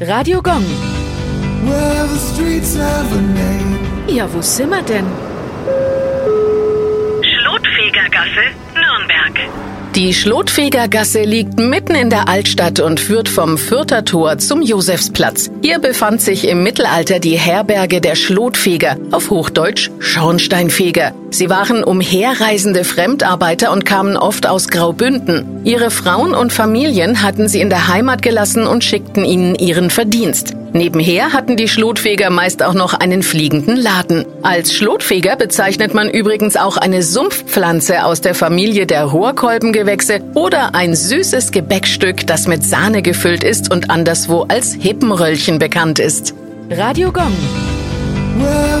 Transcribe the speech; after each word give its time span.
Radio 0.00 0.40
Gong. 0.40 0.64
Well, 1.68 2.06
the 2.06 2.16
streets 2.16 2.74
have 2.74 3.12
a 3.12 3.20
name. 3.20 4.06
Ja, 4.08 4.26
wo 4.32 4.40
sind 4.40 4.70
wir 4.70 4.80
denn? 4.82 5.04
Schlotfegergasse. 7.22 8.54
Die 10.00 10.14
Schlotfegergasse 10.14 11.24
liegt 11.24 11.58
mitten 11.58 11.94
in 11.94 12.08
der 12.08 12.26
Altstadt 12.26 12.80
und 12.80 13.00
führt 13.00 13.28
vom 13.28 13.58
Fürther 13.58 14.02
Tor 14.02 14.38
zum 14.38 14.62
Josefsplatz. 14.62 15.50
Hier 15.60 15.78
befand 15.78 16.22
sich 16.22 16.48
im 16.48 16.62
Mittelalter 16.62 17.18
die 17.18 17.36
Herberge 17.36 18.00
der 18.00 18.14
Schlotfeger, 18.14 18.96
auf 19.10 19.28
Hochdeutsch 19.28 19.90
Schornsteinfeger. 19.98 21.12
Sie 21.28 21.50
waren 21.50 21.84
umherreisende 21.84 22.84
Fremdarbeiter 22.84 23.72
und 23.72 23.84
kamen 23.84 24.16
oft 24.16 24.46
aus 24.46 24.68
Graubünden. 24.68 25.60
Ihre 25.64 25.90
Frauen 25.90 26.32
und 26.32 26.50
Familien 26.50 27.22
hatten 27.22 27.46
sie 27.46 27.60
in 27.60 27.68
der 27.68 27.88
Heimat 27.88 28.22
gelassen 28.22 28.66
und 28.66 28.82
schickten 28.82 29.26
ihnen 29.26 29.54
ihren 29.54 29.90
Verdienst. 29.90 30.54
Nebenher 30.72 31.32
hatten 31.32 31.56
die 31.56 31.68
Schlotfeger 31.68 32.30
meist 32.30 32.62
auch 32.62 32.74
noch 32.74 32.94
einen 32.94 33.22
fliegenden 33.22 33.76
Laden. 33.76 34.24
Als 34.42 34.72
Schlotfeger 34.74 35.36
bezeichnet 35.36 35.94
man 35.94 36.08
übrigens 36.08 36.56
auch 36.56 36.76
eine 36.76 37.02
Sumpfpflanze 37.02 38.04
aus 38.04 38.20
der 38.20 38.34
Familie 38.34 38.86
der 38.86 39.04
Rohrkolbengewächse 39.04 40.20
oder 40.34 40.74
ein 40.74 40.94
süßes 40.94 41.50
Gebäckstück, 41.50 42.26
das 42.26 42.46
mit 42.46 42.64
Sahne 42.64 43.02
gefüllt 43.02 43.44
ist 43.44 43.72
und 43.72 43.90
anderswo 43.90 44.42
als 44.48 44.74
Hippenröllchen 44.74 45.58
bekannt 45.58 45.98
ist. 45.98 46.34
Radio 46.70 47.10
Gong. 47.10 47.36
Well, 48.38 48.80